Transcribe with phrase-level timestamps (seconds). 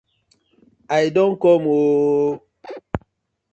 [1.01, 2.33] I don kom oo!!